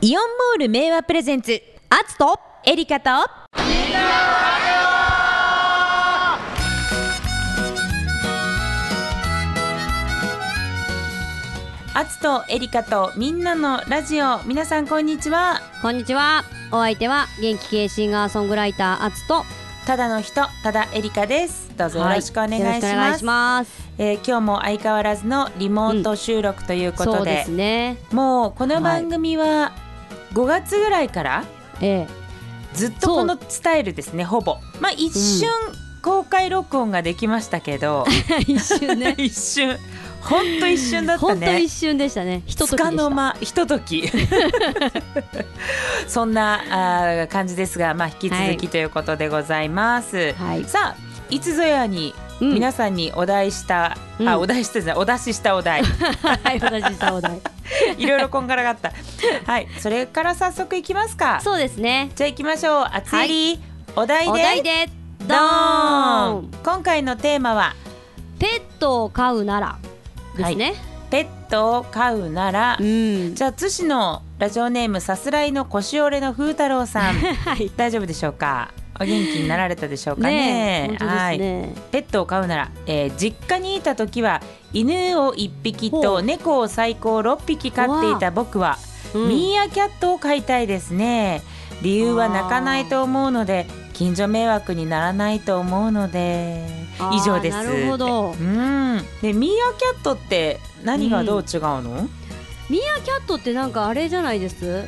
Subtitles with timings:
[0.00, 1.60] イオンモール名和プレゼンツ
[1.90, 3.10] アツとエリカと。
[11.94, 14.40] アツとエリカとみんなのラジオ。
[14.44, 15.60] 皆さんこんにちは。
[15.82, 16.44] こんにちは。
[16.70, 19.42] お相手は元気系シンガーソングライターアツと。
[19.84, 21.72] ただの人ただエリカです。
[21.76, 23.88] どうぞよろしくお願いしよろしくお願ます,、いします。
[23.98, 27.96] えー今日も相変わらずのリモート収録ということで,、そうですね。
[28.12, 29.72] もうこの番組は
[30.32, 31.44] 5月ぐらいから
[31.80, 32.06] え
[32.74, 34.58] ずっとこのスタイルですねほぼ。
[34.80, 35.48] まあ一瞬
[36.02, 39.14] 公開録音ができましたけど、え 一瞬ね。
[39.18, 39.78] 一瞬。
[40.20, 41.60] ほんと一瞬だったね。
[41.62, 42.42] 一瞬でしたね。
[42.46, 44.10] ひとときの間ひととき。
[46.06, 50.64] そんなあー感じですがまあ引き続きということでございます、はい。
[50.64, 50.96] さあ
[51.30, 52.54] いつぞやにうん。
[52.54, 54.28] 皆さんにお題した、うん。
[54.28, 55.82] あお題したですねお出ししたお題。
[55.82, 57.40] はい私したお題
[57.98, 58.92] いろいろこんがらがった。
[59.46, 59.68] はい。
[59.78, 61.40] それから早速いきますか。
[61.42, 62.10] そうですね。
[62.14, 62.86] じゃあ行きましょう。
[62.90, 63.60] あつえり、
[63.96, 64.30] お題で。
[64.30, 64.86] お題で
[65.20, 66.50] ドドーン。
[66.64, 67.74] 今回のテーマは？
[68.38, 69.78] ペットを飼うなら。
[70.36, 70.74] ですね、
[71.10, 73.34] ペットを飼うなら、うん。
[73.34, 77.14] じゃあ津市のラジオネームさすらいの腰折れの風太郎さん。
[77.44, 77.70] はい。
[77.76, 78.70] 大丈夫でしょうか？
[79.00, 80.32] お元気になられたでしょうかね。
[80.32, 81.74] ねえ本当ですはいね。
[81.92, 88.78] ペットを飼うなら、えー実家にいた時は犬を1匹と猫を最高6匹飼っていた僕は、
[89.14, 89.28] うん。
[89.28, 91.42] ミーアキャットを飼いたいですね。
[91.82, 96.66] 理由は泣かないと思うので近所迷惑にならないと思うので
[97.12, 97.56] 以上です。
[97.56, 98.30] なるほど。
[98.32, 99.00] うん。
[99.22, 102.08] でミーアキャットって何がどう違うの、
[102.68, 104.86] ミーアキャットってなんかあれじゃないです？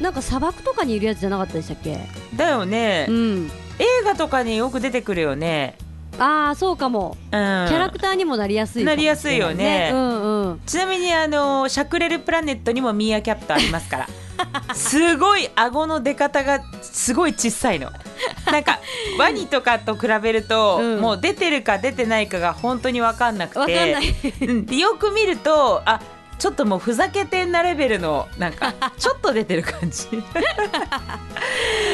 [0.00, 1.98] なんか砂漠とかにいるやつじゃなかったでしたっけ？
[2.34, 3.50] だよね、うん。
[3.78, 5.76] 映画とかによく出てくるよね、
[6.18, 7.16] ああそうかも。
[7.24, 9.90] うん、キャラクターにもなりやすいなりやすいよね。
[9.92, 10.60] うんうん。
[10.66, 14.08] ちなみにあのシャクレルプラネットにもミーアキャットありますから。
[14.74, 17.90] すごい顎の出方がすごい小さいの。
[18.50, 18.80] なんか
[19.18, 21.00] ワニとかと比べると、うん。
[21.00, 23.96] もう出てるか出てないかが本当に分かんなくて。
[24.76, 26.00] よく見るとあ
[26.38, 30.08] ちょっともうふざけてんなレベルのなんか ちょっと出てる感じ。
[30.10, 30.22] そう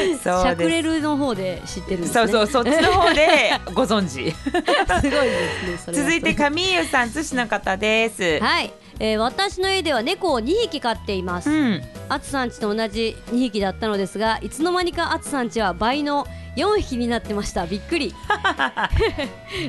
[0.06, 0.22] です。
[0.22, 2.06] シャクレルの方で知ってるね。
[2.08, 4.30] そうそうそっちの方で ご存知。
[4.32, 4.70] すごいで
[5.00, 6.04] すねそれは。
[6.04, 8.40] 続いてカミーユさん津市の方です。
[8.40, 11.50] はい、えー私の家では猫を2匹飼っています。
[11.50, 11.82] うん。
[12.08, 16.26] アツさんちと同じ2匹だったのですがいつの間にかアツさんちは倍の
[16.56, 17.66] 4匹になってました。
[17.66, 18.14] びっくり。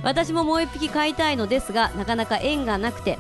[0.04, 3.18] 私ももう1匹飼いたいのですがなかなか縁がなくて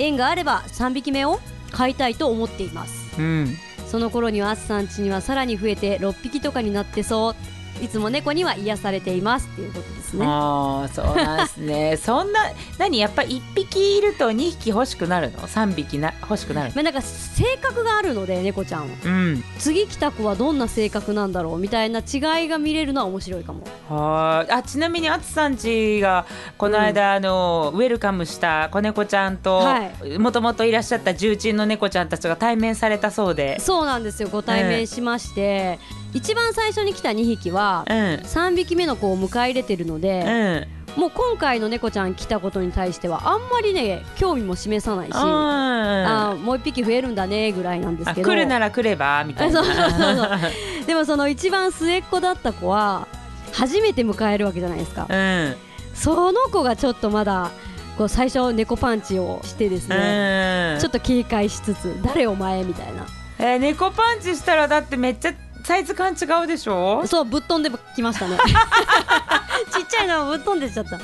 [0.00, 1.38] 縁があれば3匹目を
[1.72, 3.20] 飼いたいと思っています。
[3.20, 3.56] うん。
[3.86, 7.84] その頃にはアツさんちにはさらに増えて6匹とかになってそう。
[7.84, 9.48] いつも猫には癒されています。
[9.48, 9.94] っていうことで。
[9.96, 10.26] すね。
[10.26, 11.96] ああそうなんですね。
[12.02, 12.40] そんな
[12.78, 15.46] 何やっぱ一匹いると二匹欲しくなるの？
[15.46, 18.88] 三匹な欲しくなるまあなんか性格があるので猫ちゃんは。
[19.04, 19.44] うん。
[19.58, 23.60] 次来た子はどんな性格なんだろうみたいな違いが見れるのは面白いかも。
[23.88, 24.52] はーい。
[24.52, 26.26] あちなみにあつさんちが
[26.58, 33.58] この間、あのウェルカムした子猫ちゃんとはもともといらっしゃった重鎮の猫ちゃんたちが対面されたそうで。
[33.60, 34.28] そうなんですよ。
[34.30, 35.78] ご対面しまして、
[36.12, 37.96] 一番最初に来た2匹はうん。
[37.96, 40.80] 3匹目の子を迎え入れてるのうで、ん。
[40.96, 48.28] もう今回の猫ちゃん来たことに対してはあんまりね興味も示さないし、あもう1匹増えるんだねぐらいなんですけど。
[48.28, 49.62] あ来るなら来ればみたいな。
[49.64, 50.86] そうそうそうそう。
[50.86, 53.06] でもその一番末っ子だった子は
[53.52, 55.54] 初めて迎えるわけじゃないですか、うん。
[55.94, 57.50] その子がちょっとまだ
[57.96, 60.80] こう最初猫パンチをしてですね、うん。
[60.80, 63.06] ちょっと警戒しつつ誰お前みたいな。
[63.38, 65.32] えー猫パンチしたらだってめっちゃ
[65.64, 67.06] サイズ感違うでしょ？
[67.06, 68.36] そうぶっ飛んできましたね。
[69.72, 70.98] ちっちゃいのはぶっ飛んでっちゃった。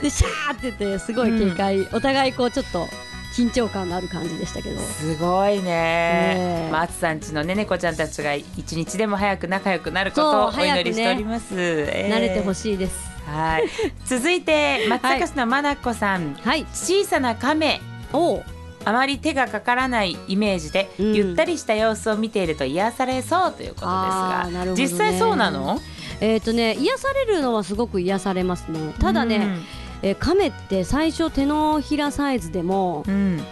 [0.00, 2.88] でシャーって言ってすごい警戒、お互いこうちょっと
[3.36, 4.80] 緊張感のある感じでしたけど。
[4.80, 6.70] すごいね。
[6.70, 12.14] ねさんちのね猫ちゃんたちが一日でも早く仲良くなることをお祈りしております、えー。
[12.14, 12.94] 慣れてほしいです。
[13.26, 13.64] はい。
[14.04, 16.66] 続いて松阪市のまなこさん、はい。
[16.72, 17.80] 小さな亀。
[18.12, 18.44] おう
[18.84, 21.14] あまり手がかからないイメージで、うん。
[21.14, 24.74] ゆったりした様子を見ていると癒されそうということですがね。
[24.74, 25.80] 実際そうなの？
[26.20, 28.94] えっ、とね癒されるのはすごく癒されますね。
[29.00, 29.58] ただね、
[30.02, 33.44] えー亀って最初手のひらサイズでもうん、うん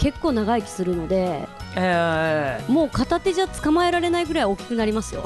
[0.00, 1.46] 結構長生きするので
[1.76, 5.22] えもう片手じゃ捕まえられないぐらい大きくなりますよ。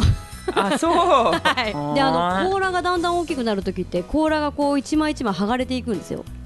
[0.46, 0.92] ー、あそう。
[1.42, 6.24] はい、であの甲羅がだんだん大きくなる時って甲羅がこう一枚一枚剥がれていくんですよ。
[6.26, 6.37] え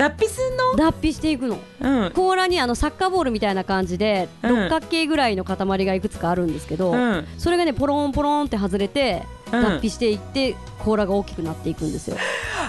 [0.00, 0.76] 脱皮すんの？
[0.76, 1.58] 脱皮していくの。
[1.80, 2.10] うん。
[2.12, 4.50] 甲羅にあのサッカーボールみたいな感じでうん。
[4.50, 7.26] 六角形ぐらいの塊がいくつかあるんですけど、うん。
[7.36, 12.16] それがねポロンポロンって外れてうん脱皮していって甲羅が大きくなっていくんですよ。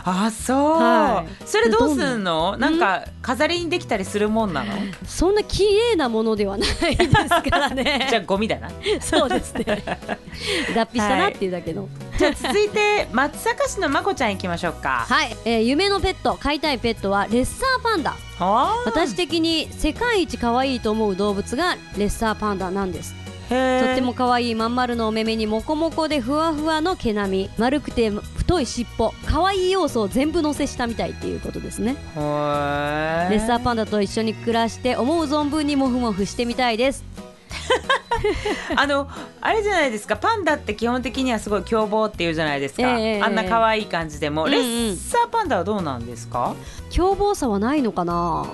[0.04, 2.58] あそう、はいそれどうすんの？
[2.58, 4.72] なんか飾りにできたりするもんなの？
[5.06, 8.08] そんな綺麗なものではないですからね。
[8.10, 8.70] じゃあゴミだな
[9.00, 9.66] そうですね。
[10.76, 11.88] 脱皮したなっていうだけの。
[12.18, 18.16] じゃあ続いて松阪市のまこちゃん行きましょうかはい、えー夢のペット飼いたいペットはレッサーパンダ。
[18.40, 23.14] は私的に世界一可愛いと思う動物がレッサーパンダなんです。
[23.52, 27.50] とっても可愛いまん丸のお目目にモコモコでふわふわの毛並み。
[27.58, 29.14] 丸くて太い尻尾。
[29.26, 31.98] 可愛い要素を全部乗せしたみたいっていうことですね。
[32.16, 33.30] へー。
[33.30, 37.04] レッサーパンダと一緒に暮らして思う存分にモフモフしてみたいです。
[38.78, 39.08] あの
[39.42, 40.16] あれじゃないですか。
[40.16, 46.56] パンダって基本的にはすごい凶暴っていうじゃないですか、ええあんな可愛い感じでも、レッサーパンダはどうなんですか？
[46.90, 48.46] 凶暴さはないのかな？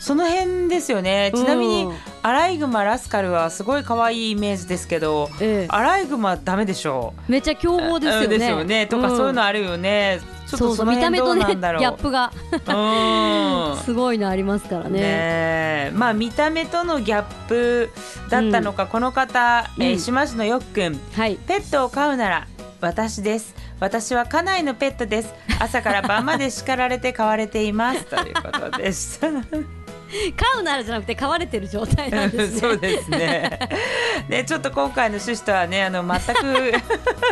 [0.00, 1.32] その辺ですよね。
[1.34, 5.66] ちなみにうんアライグマラスカルはすごい可愛いイメージですけどええ。
[5.70, 7.32] アライグマダメでしょう。
[7.32, 8.24] めっちゃ凶暴ですよね。
[8.24, 8.86] うんですよね。
[8.86, 10.20] とか、んそういうのあるよね。
[10.46, 12.32] ちょっとそのた目とねギャップが。
[12.52, 13.76] うん。
[13.84, 14.90] すごいのありますからね。
[14.90, 15.92] ねえ。
[15.94, 17.90] まあ見た目とのギャップ
[18.28, 19.98] だったのか、この方、えーうん。
[19.98, 21.00] 島市のよっくん。
[21.14, 21.36] はい。
[21.36, 22.46] ペットを飼うなら
[22.80, 23.54] 私です。
[23.80, 25.32] 私は家内のペットです。
[25.60, 28.04] 朝から晩まで叱られて飼われています。
[28.06, 29.28] ということでした
[30.36, 32.60] 飼うならじゃなくて飼われてる状態なんですね。
[32.60, 33.58] そうですね。
[34.28, 36.72] ねちょっと今回の趣旨とはねあの全く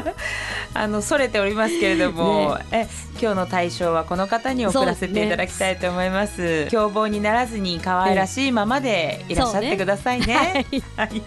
[0.75, 2.87] あのそれておりますけれども、え
[3.21, 6.67] 今日の対象はこの方に送らせていただきたいと思います。
[6.71, 10.67] 凶暴にならずに可愛らしいままでいらっしゃってくださいね。
[10.97, 11.23] はい、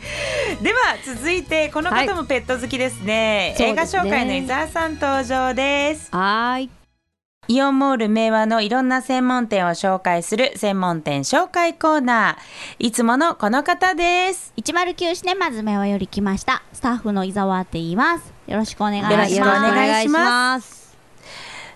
[0.61, 3.69] では続いてこの方もペット好きですね、はい。
[3.69, 6.09] 映画紹介の伊沢さん登場です。
[6.11, 6.78] はーい
[7.47, 12.85] イオンモール明和のいろんな専門店を紹介する専門店紹介コーナー。
[12.85, 14.53] いつものこの方です。
[14.57, 16.61] 109シネマズメワより来ました。
[16.73, 18.31] スタッフの伊沢って言います。
[18.45, 20.97] よろしくお願いしよろますしくお願いします。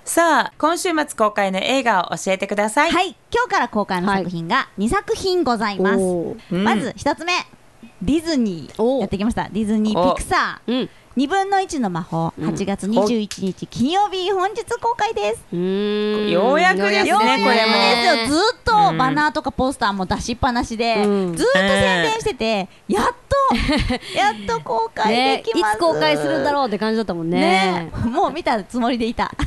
[0.05, 3.15] すさあ今週末公開の映画を教えてください、はい。
[3.33, 6.39] 今日から公開の作品が2作品ございます、おー。
[6.51, 6.63] うん。
[6.65, 7.33] まず1つ目。
[8.03, 8.97] ディズニおー。
[8.97, 9.49] ーやってきました。
[9.49, 10.75] ディズニーピクサうん。
[10.75, 12.33] ー2分の1の魔法。
[12.37, 12.49] うん。
[12.49, 15.43] 8月21日金曜日本日公開です。
[15.53, 16.31] うーん。
[16.31, 17.11] ようやくですね。
[17.11, 21.35] これもずっとバナーとかポスターも出しっぱなしで、うん。
[21.35, 21.69] ずっと宣
[22.03, 23.33] 伝してて、やっと
[24.17, 27.39] やっと公開ねできます、いつ公開するんだろうって感じだったもんね。
[27.39, 29.31] ねもう見たつもりでいた。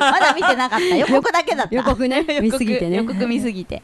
[0.00, 0.96] まだ見てなかった。
[0.96, 1.74] 予告だけだった。
[1.74, 2.24] 予告ね。
[2.40, 2.96] 見すぎてね。
[2.96, 3.82] 予告見すぎて。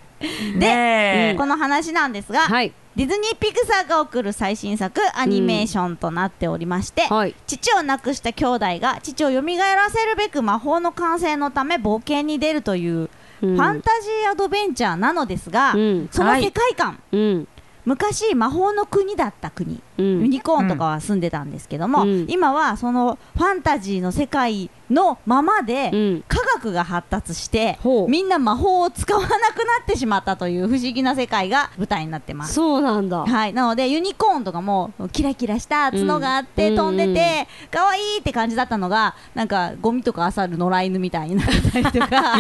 [0.58, 7.35] で、この話なんですが、はいディズニーピクサーが送る最新作アニメーションとなっておりまして、はい。
[7.47, 13.09] 父を亡くした兄弟が父を蘇らせるべく魔法の完成のため冒険に出るという
[13.41, 13.61] フうん。
[13.61, 16.09] ァンタジーアドベンチャーなのですが、うん。
[16.12, 17.49] その世界観、うん。
[17.85, 20.21] 昔魔法の国だった国、うん。
[20.21, 22.27] ユニコーンとかは住んでたんですけども、うん。
[22.29, 26.25] 今はそのファンタジーの世界のままで、うん。
[26.29, 27.79] 科学が発達して
[28.09, 29.43] みんな魔法を使わなくな
[29.82, 32.55] ってしまったという不思議な世界が舞台になってます。
[32.55, 33.25] そうなんだ。
[33.25, 42.35] はい、なのでユニコーンとかもキラキラした角があってうん飛んでて可愛いって感じだったのがなんかゴミとか漁る野良犬みたいになってたりとか。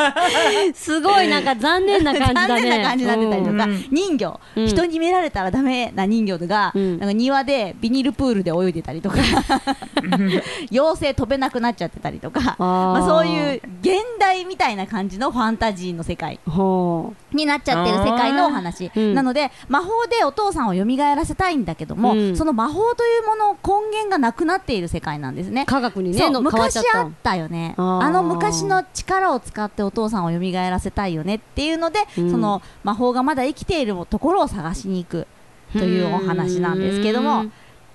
[0.74, 2.48] すごいなんか残念な感じだね。
[2.48, 3.86] 残念な感じになってたりとか、うん。
[3.90, 4.66] 人魚、うん。
[4.66, 6.98] 人に見られたらダメな人魚が、うん。
[6.98, 9.18] なんか庭でビニールプールで泳いでたりとか。
[10.70, 12.56] 妖精飛べなくなっちゃってたりとか。
[12.58, 19.14] まあ、そういう現代みたいな感じのファンタジーの世界ほになっちゃってる世界のお話、うん。
[19.14, 22.36] なので魔法でお父さんを蘇らせたいんだけども、うん。
[22.36, 25.62] その魔法というもの根源がなくなっている世界なんですね。
[25.62, 25.66] う。
[25.66, 27.74] 科学にね昔あったよね。
[27.76, 32.30] あの昔の力を使ってお父さんを蘇らせたいよねっていうので、うん。
[32.30, 35.26] その魔法がまだ生きているところを探しに行く
[35.72, 37.44] というお話なんですけども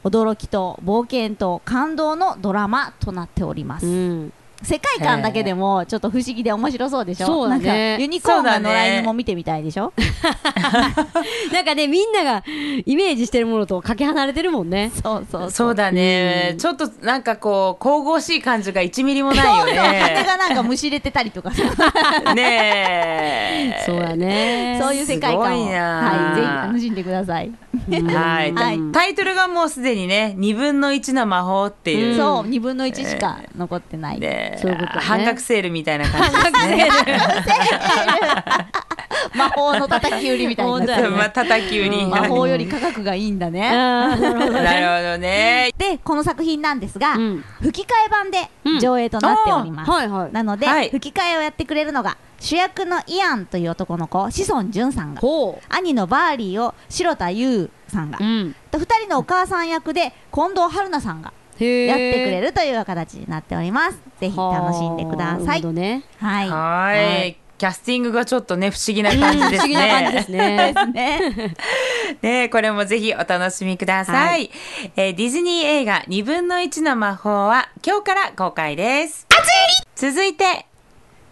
[0.04, 7.28] 驚きと冒険と感動のドラマとなっております、うん世界観だけでもちょっと不思議で面白そうでしょ？
[7.28, 7.66] そうだね。
[7.66, 9.94] なんかユニコーンが野良犬も見てみたいでしょ？
[11.54, 12.44] なんかねみんなが
[12.86, 14.92] イメージしてるものとかけ離れてるもんね。
[15.04, 15.76] そうそうそう。
[15.76, 16.58] だね、うん。
[16.58, 21.64] ちょっとなんかこう神々しい感じが1ミリもないよ羽ねがなんかむしれてたりとかさ。
[22.34, 23.84] ねえ。
[23.86, 24.80] そうだね。
[24.82, 25.46] そういう世界観を。
[25.46, 25.82] すごいな。
[25.98, 27.52] はいぜひ楽しんでください、
[27.90, 28.80] うんはい、はい。
[28.92, 34.78] タイトルがもうすでにね2分の1の魔法っていう、そう2分の1しか残ってない、ねねそうね。
[34.78, 36.90] 半額セールみたいな感じですね。
[39.36, 41.10] 魔法の叩き売りみたいになね。
[41.10, 42.04] まあ叩き売り。
[42.04, 42.10] うん。
[42.10, 43.70] 魔法より価格がいいんだね。
[43.70, 45.72] なるほどね。
[45.78, 47.44] でこの作品なんですが、うん。
[47.62, 48.50] 吹き替え版で
[48.80, 50.32] 上映となっております、はいはい。
[50.32, 50.90] なので、はい。
[50.90, 58.56] 吹き替えをやってくれるのが主役のイアンという男の子志尊淳さんがほ兄のバーリーを城田優さんがううん。
[58.72, 64.00] と2人のお母さん役で近藤春菜さんがやってくれるという形になっております。
[64.20, 65.62] ぜひ楽しんでください。
[65.62, 66.04] どね。
[66.20, 66.50] はい。
[66.50, 66.96] はは
[67.26, 67.30] い。
[67.32, 67.38] い。
[67.58, 70.74] キャスティングがちょっとね不思議な感じです不思議な感じでね。
[70.76, 71.22] すね。
[71.24, 71.56] ですね。
[72.44, 74.16] ねこれもぜひお楽しみください。
[74.30, 74.52] はい。
[74.98, 79.26] えーディズニー映画2分の1の魔法は今日から公開です。
[79.96, 80.66] 続いて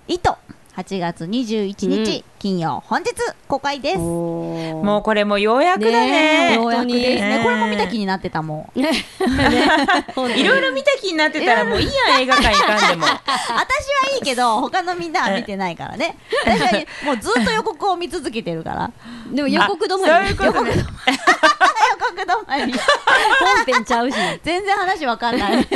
[0.08, 0.38] 糸
[0.76, 2.34] 8月21日、うん。
[2.44, 3.14] 金曜本日
[3.48, 3.98] 公開です。
[4.00, 6.50] ももうこれもようやくだね。
[6.50, 6.56] ね。
[6.56, 8.80] ようやくですねねこれも見た気になってたもん。
[8.80, 8.92] うね
[10.36, 13.06] いろいろ見た気になってたらもういいやん映画館行かんでも。
[13.08, 13.62] 私は
[14.16, 16.18] いいけど他のみんなは見てないからね。
[16.46, 18.92] 私はもうずっと予告を見続けてるから。
[19.32, 20.30] でも予告止まり。
[20.36, 22.74] 予告止まり。
[22.74, 24.18] 本編ちゃうし。
[24.44, 25.68] 全然話わかんない。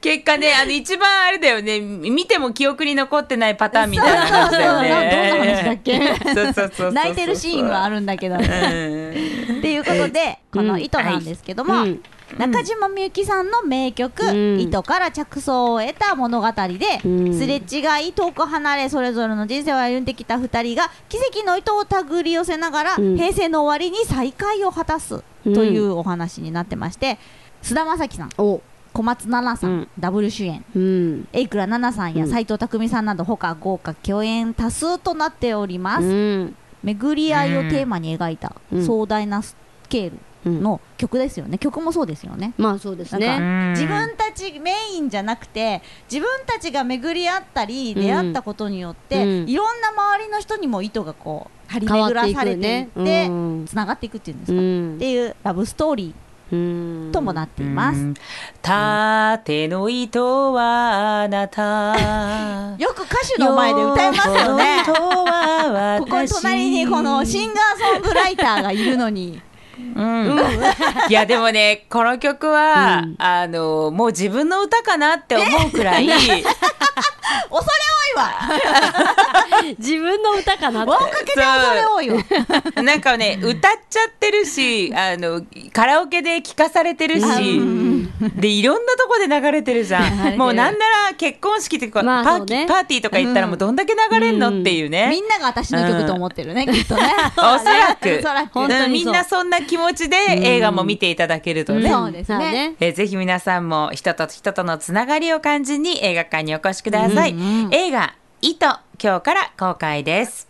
[0.00, 1.80] 結果ねあの一番あれだよね。
[1.80, 4.88] 見ても記憶に残ってないパターンみたいな感じだよね。
[5.32, 6.92] どんな話だっけそうそうそうそう。
[6.92, 9.64] 泣いてるシーンはあるんだけどってうん。
[9.64, 12.02] いうことでこの糸なんですけども、うん。
[12.38, 14.60] 中島みゆきさんの名曲「うん。
[14.60, 17.38] 糸」から着想を得た物語で、うん。
[17.38, 23.16] すれ違い遠く離れそれぞれの人生を歩んできた2人が奇跡の糸を手繰り寄せながら、うん。
[23.16, 27.18] 平成の終わりに再会を果たすというお話になってまして
[27.62, 28.30] 菅田将暉さん。
[28.38, 28.60] お
[28.92, 29.88] 小松菜奈さん、うん。
[29.98, 30.64] ダブル主演。
[30.74, 31.28] うん。
[31.32, 32.30] 榮倉奈々さんやうん。
[32.30, 36.56] 斎藤工さんなど他豪華共演多数となっております、うん。
[36.82, 38.86] 巡り合いをテーマに描いたうん。
[38.86, 39.56] 壮大なス
[39.88, 41.58] ケールうんの曲ですよね。
[41.58, 42.54] 曲もそうですよね。
[42.56, 43.36] まあそうですね。
[43.38, 43.70] うん。
[43.72, 48.02] 自分たちメインじゃなくて自分たちが巡り合ったりうん。
[48.02, 49.48] 出会ったことによって、うん。
[49.48, 53.66] いろんな周りの人にも糸がこう張り巡らされていってうん。
[53.66, 54.94] つながっていくっていうんですか、うん。
[54.96, 56.14] っていうラブストーリうんー
[56.50, 58.14] ともなっています、うん。
[58.60, 61.94] 縦の糸はあなた。
[62.78, 64.82] よく歌手の前で歌えますよね。
[64.86, 69.40] ここに隣にこのシンガーソングライターがいるのに
[69.96, 70.40] うん、
[71.08, 73.14] いやでもねこの曲は、うん。
[73.18, 76.06] あのもう自分の歌かなって思うくらい。
[76.06, 76.44] 恐れ
[77.50, 78.32] 多いわ。
[79.78, 82.82] 自分の歌かなって。
[82.82, 87.26] なんかね歌っちゃってるしあのカラオケで聴かされてるし、
[88.36, 90.36] でいろんなとこで流れてるじゃん。
[90.36, 92.66] もうなんなら結婚式とか、まあパーね。
[92.66, 97.02] パーティーとか行ったらもうどんだけ流れんの、うんっていうね、みんなが私の曲と思ってるね、きっとね。
[97.36, 98.22] おそらく。
[98.52, 102.74] 本当にみんなそんな気持ちで映画も見ていただけるとね、そうですね。
[102.80, 107.74] えーぜひ皆さんも人と人とのつながりを感じに映画館にお越しください、うんうん。
[107.74, 108.66] 映画「糸」
[109.00, 110.48] 今日から公開です。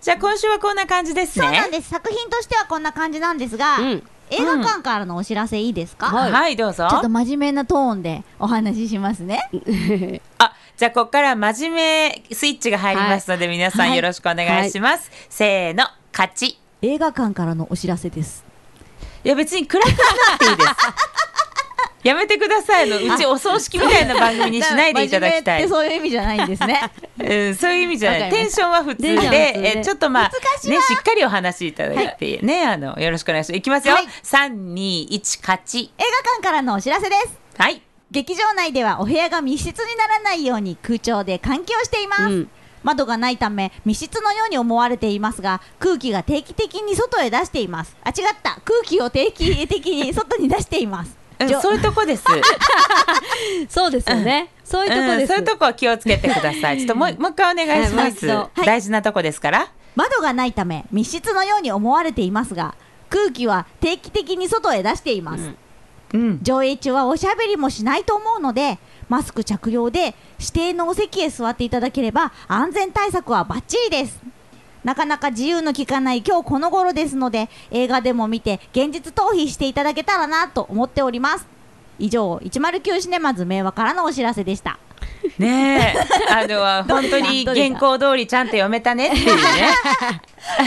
[0.00, 1.90] じゃあ今週はこんな感じですそうなんねです。
[1.90, 4.02] 作品としてはこんな感じなんですが、うん。
[4.30, 6.88] 映画館からのお知らせいいですか、はいはいどうぞ。
[6.88, 9.50] ちょっと真面目なトーンでお話ししますね。
[10.38, 16.46] あじゃあここから真面目スイッチが入りますので、皆さんはいよろしくお願いします、せーの勝ち。
[16.46, 18.44] い映画館からのお知らせです。
[19.24, 20.68] や別に暗くなくていいです。
[22.04, 25.68] やめてくださいあのうちお葬式みたいな番組にしないでいただきたい。
[25.68, 37.82] そういう意味じゃないんですねうん、そういう意味じゃないテンションは普通でえちょっとまあ難しいねしっかりお話しいただいて、ねあのよろしくお願いしますいきますよ、はい三二一勝ち映画館からのお知らせですはい
[38.12, 42.50] 劇場内ではお部屋が密室にならないように空調で換気をしています、うん
[42.82, 47.96] 窓がないため密室のように思われていますが空気が定期的に外へ出しています。
[48.02, 48.60] あ違った。
[48.64, 51.16] 空気を定期的に外に出しています。
[51.60, 52.24] そういうとこです。
[53.68, 54.50] そうですよね。
[54.64, 56.78] そういうとこうん、ですそういうとこは気をつけてください。
[56.78, 59.68] ちょっともうもう一回お願いします、はい大事なとこですから。
[59.94, 62.76] 窓がないため密室のように思われていますが
[63.10, 65.50] 空気は定期的に外へ出しています、
[66.14, 66.38] うん。
[66.40, 68.78] 上映中はおしゃべりもしないと思うので
[69.08, 74.20] マスク着用で指定のお席へ座っていただければ安全対策はバッチリです。
[74.84, 81.46] なかなか自由の利かない今日この頃ですので映画でも見て現実逃避していただけたらなと思っております。
[81.98, 84.78] 以上109シネマズ名和からのお知らせでした。
[85.38, 85.98] ねえ。
[86.32, 89.42] あの本当に原稿通りちゃんと読めたねっていうね。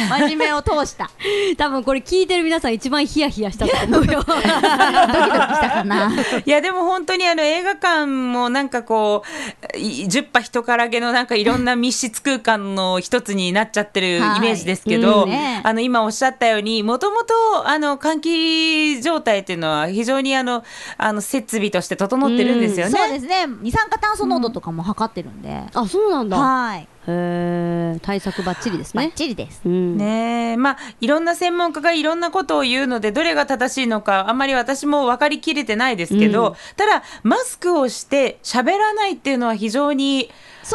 [0.10, 1.10] 真面目を通した。
[1.58, 4.24] 多分これ聞いてる皆さん一番ヒヤヒヤしたと思うよ。
[4.28, 6.12] ドキドキしたかな。
[6.46, 9.24] いやでも本当にあの映画館もなんかこ
[9.76, 15.62] うい10羽人からげのなんかいろんな密室空間の一つになっちゃってるイはいメージですけど、うんね。
[15.64, 17.34] あの今おっしゃったようにもともと
[17.68, 20.64] あの換気状態っていうのは非常にあの
[20.98, 22.92] あの設備として整ってるんですよね。
[22.92, 23.48] そうですね。
[23.62, 26.38] 二酸化炭素濃度とかも測ってるんで、あそうなんだ。
[26.38, 29.62] はい対策ばっちりですバッねチリです。
[29.66, 29.98] うん。
[29.98, 30.58] ねえ。
[30.58, 36.56] まあいろんな専門家がいろんなことを言うのでどれが正しいのかあんまり私も分かりきれてないですけど、うん。
[36.76, 40.32] ただマスクをして喋らないっていうのは非常にそうですよね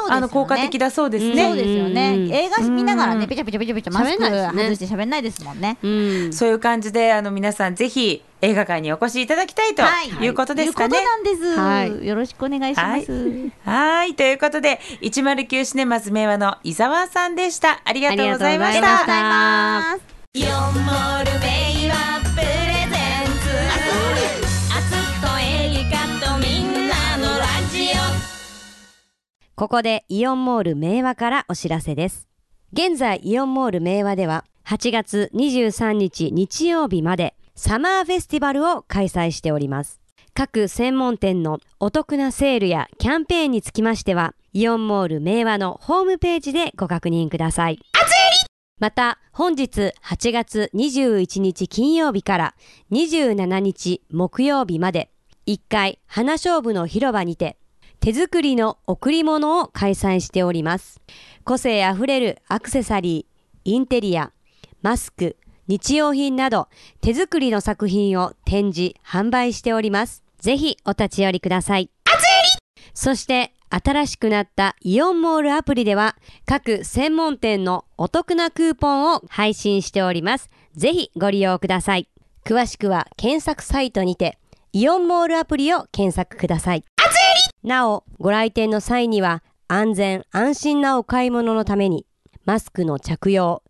[0.08, 1.44] あの効果的だそうですね。
[1.44, 2.32] そうですよね、うん。
[2.32, 3.20] 映画見ながらうん。
[3.20, 5.78] ねペチャペチャペチャペチャマスク外して喋んないですもんね。
[5.82, 6.32] うん。
[6.32, 9.82] そういう感じであの皆さんぜひ映画館にお越しいただきたいと
[10.22, 10.28] い。
[10.28, 10.98] うことですかね。
[10.98, 11.00] い。
[11.00, 13.12] うことなんです、はいよろしくお願いします、
[13.64, 14.14] はい。
[14.14, 17.80] ということで109シネマズ明和の伊沢さんでした。
[17.84, 19.22] ありがとうございましありがとうござい
[22.20, 22.25] た。
[29.58, 32.28] ここでイオンモール明和からお知らせです。
[32.74, 39.98] 現在イオンモール明和では8月23日日曜日までサマーフェスティバルを開催しております。
[40.34, 47.78] 各専門店のお得なセールやキャンペーンにつきましては、イオンモール明和のホームページでご確認ください。
[48.78, 52.54] また、本日8月21日金曜日から
[52.92, 55.10] 27日木曜日まで、
[55.46, 57.56] 1階花勝負の広場にて、
[58.06, 61.00] 手作りの贈り物を開催しております。
[61.42, 64.30] 個性あふれるアクセサリー、インテリア、
[64.80, 65.36] マスク、
[65.66, 66.68] 日用品など
[67.00, 70.22] 手作りの作品を展示、販売しております。
[70.38, 71.90] ぜひお立ち寄りください。
[72.94, 80.48] そして新しくなったイオンモールアプリでは各専門店のお得なクーポンを配信しております。
[80.76, 82.08] ぜひご利用ください。
[82.44, 84.38] 詳しくは検索サイトにて
[84.72, 86.84] イオンモールアプリを検索ください。
[87.66, 92.06] なお、ご来店の際には安全安心なお買い物のために
[92.44, 93.64] マスクの着用、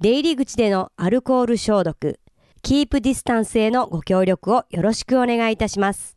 [0.00, 2.18] 出入り口でのアルコール消毒、
[2.62, 6.16] キープディスタンスへのご協力をよろしくお願いいたします。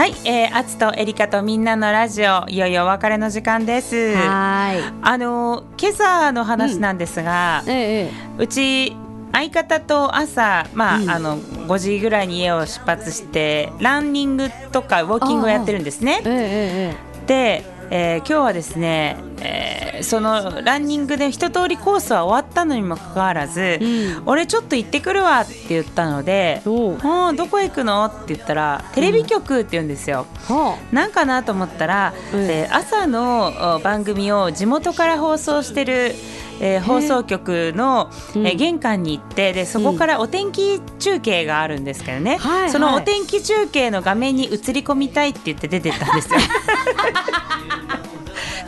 [0.00, 4.14] はい、えー、アツとエリカとみんなのラジオいよいよお別れの時間です。
[4.14, 7.70] はあの今朝の話なんですが、い。
[7.70, 8.96] ええうち
[9.30, 16.22] 相方と朝、まあうんあの5時ぐらいに家を出発してランニングとかウォーキングをやってるんですね。
[16.24, 24.22] えええで、えー今日はですね、えーそのランニングで一通りコースは終わったのにもかかわらず、えうん。
[24.24, 30.24] 俺ちょっと行ってくるわって言ったので「おううんどこ行くの?」って言ったら「テレビ局」って言うんですよ。
[30.48, 36.14] はなんかなと思ったら、うんえー朝のお番組を地元から放送してる、
[36.60, 38.46] えー放送局の、うん。
[38.46, 46.40] えー玄関に行ってでそこからお天気中継があるんですけどね、はいそのはいお天気中継の画面に映り込みたいって言って出てったんですよ。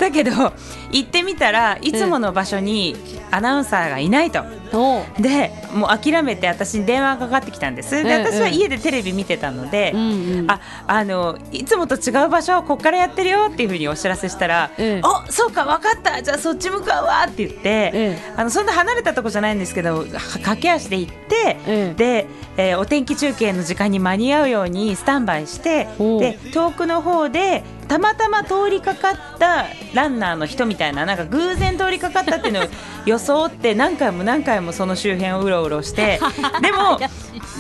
[0.03, 0.31] だけど
[0.91, 2.97] 行ってみたらいつもの場所に
[3.31, 4.41] アナウンサーがいないと。
[4.73, 5.23] う。
[5.23, 7.91] でもう諦めて私に電話がかかってきたんです。
[8.03, 10.01] でええ私は家でテレビ見てたので、うん
[10.41, 10.51] うん。
[10.51, 20.05] ああのいつもと違う場所をここからやってるよっていうふうにお知らせしたら「ええおそうか分かったじゃあそっち向かうわ」って言って、ええあのそんな離れたとこじゃないんですけどは
[20.43, 27.63] 駆け足で行って、ええで、えーお天気中継の時間に間に合うようにスタンバイしてで遠くの方で
[27.93, 32.65] たまたま通りかかったランナーの人みたいななんか偶然通りかかったっていうのを
[33.05, 36.19] 装って 何回も何回もその周辺をうろうろして
[36.63, 36.99] でも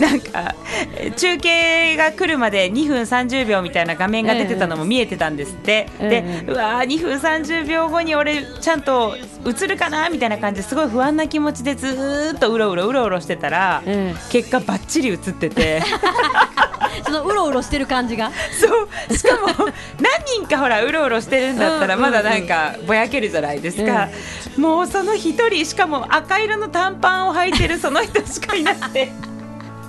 [0.00, 0.54] なんか
[0.96, 9.14] えー中継が来るまで2分30秒みたいな画面が出てたのも見えてたんですって、ええでええうわー2分30秒後に俺ちゃんと
[9.46, 15.54] 映るかなみたいな感じですごい不安な気持ちでずーっとうろうろうろうろしてたら、え結果バッチリ映ってて。
[15.58, 15.82] え
[17.04, 18.30] そのうろうろしてる感じが。
[18.60, 19.16] そう。
[19.16, 19.46] しかも
[20.00, 22.12] 何人かほらうろうろしてるんだったらうんうんうん。
[22.12, 24.08] まだなんかぼやけるじゃないですか、
[24.56, 29.10] もうその一人しかも赤色の短パンを履いてるその人しかいなくて。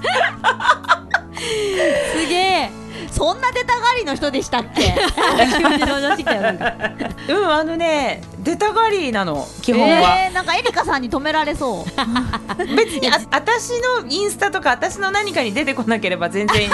[2.22, 2.70] すげえ。
[3.12, 4.96] そんな出たがりの人でしたっけ？
[7.32, 10.26] うんあのね出たがりなの基本は。
[10.26, 12.66] えー、なんかエリカさんに止められそう。
[12.76, 16.70] 別にあ私のインスタとか私の何かに出てこなければ全然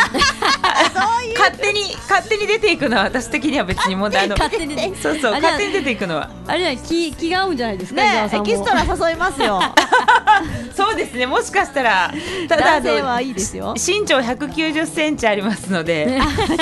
[1.37, 4.25] 勝手に勝手に出ていくのは私的には別に問題。
[4.25, 4.91] あの勝手にね。
[5.01, 6.29] そうそう勝手に出ていくのは。
[6.47, 8.03] あれじゃない気気が合うんじゃないですか。
[8.03, 9.61] 伊ねエキストラ誘いますよ。
[10.75, 12.13] そうですねもしかしたら
[12.47, 13.75] ただあ男性はのいいですよ。
[13.75, 16.19] 身長190センチありますので、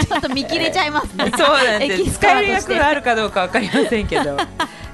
[0.08, 1.32] ちょっと見切れちゃいますね。
[1.38, 2.14] そうなんです。
[2.14, 4.38] 使える役があるかどうかわかりませんけど、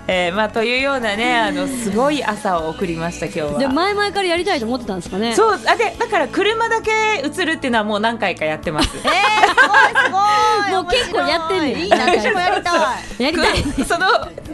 [0.07, 3.59] えー、まあというようなねあのすごい朝を送りました今日は。
[3.59, 5.33] で前々からやりたいと思ってたんですかね。
[5.33, 6.91] そうあでだから車だけ
[7.23, 8.89] 映るっていうのはもう何回かやってます。
[8.97, 9.09] えー、す
[9.55, 10.73] ごいすごい。
[10.73, 11.83] もう結構やってんねん面白い。
[11.83, 13.23] いいな私もやりたい。
[13.23, 13.63] やりたい。
[13.63, 14.07] くその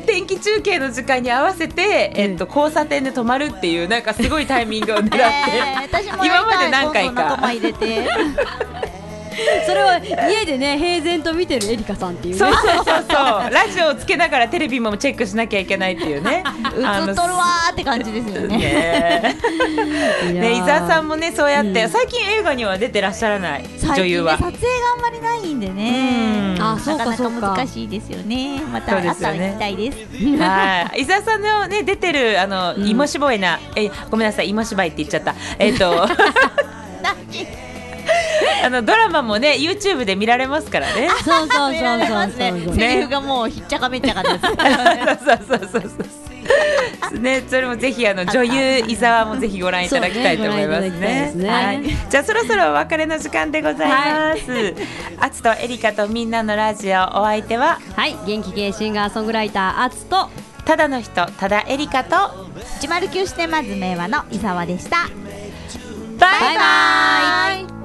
[0.06, 7.24] 天気中継の時間に合わせて、えっと、交差点で止まるっていうなんかすごいタイミングを狙って、えー、今まで何回か。
[7.24, 8.08] 仲間入れて
[9.65, 9.99] それは
[10.30, 12.39] 家でね平然と見てるエリカさんっていうね。
[12.39, 12.86] そうそうそう。
[13.10, 16.43] そうラジオをつけながらテレビもチェックしなきゃいけないっていうね。
[16.65, 18.58] 映っとるわーって感じですよね。
[20.28, 21.89] ねね伊沢さんもねそうやって、うん。
[21.89, 24.38] 最近映画には出てらっしゃらない女優は。
[24.38, 24.63] 撮影が
[24.95, 26.56] あんまりないんでね。
[26.58, 26.62] うん。
[26.62, 28.62] あそうかそうかなか難しいですよね。
[28.71, 29.47] またそうであったらすよね。
[29.49, 29.97] 行きたいです。
[30.41, 31.02] はい。
[31.02, 32.88] 伊沢さんのね出てるあの、うん。
[32.88, 35.36] 芋芝居なえごめんなさい芋芝居って言っちゃった。
[35.58, 36.08] えっ、と
[38.65, 41.10] あのドラマもね YouTube で見られますからね。
[41.24, 44.36] そうそうそうそう セリフがもうひっちゃかめっちゃかです。
[44.45, 45.82] そうそうそうそう。
[45.82, 45.88] そ
[47.15, 47.19] う。
[47.19, 51.34] ね、それもぜひあの女優伊沢もぜひご覧いただきたいと思いますね。
[51.48, 51.84] はい。
[52.10, 54.76] じゃあそろそろお別れの時間でございます。
[55.19, 57.80] あつとエリカとみんなのラジオお相手は？
[57.95, 60.30] はい元気系シンガーソングライターアツと。
[60.65, 62.15] ただの人ただエリカと。
[62.82, 65.08] 109視点まず名和の伊沢でした。
[66.19, 67.79] バイバイ